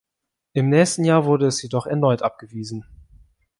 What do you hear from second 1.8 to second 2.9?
erneut abgewiesen.